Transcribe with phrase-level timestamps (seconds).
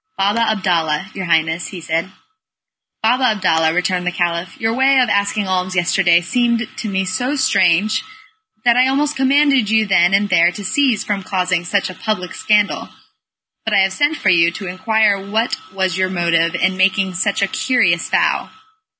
[0.17, 2.11] "Baba Abdalla, your Highness," said he.
[3.03, 7.35] "Baba Abdalla," returned the Caliph, "your way of asking alms yesterday seemed to me so
[7.35, 8.03] strange,
[8.65, 12.33] that I almost commanded you then and there to cease from causing such a public
[12.33, 12.89] scandal.
[13.63, 17.43] But I have sent for you to inquire what was your motive in making such
[17.43, 18.49] a curious vow.